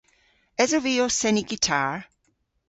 Esov 0.63 0.81
vy 0.85 0.93
ow 1.05 1.11
seni 1.19 1.43
gitar? 1.49 1.93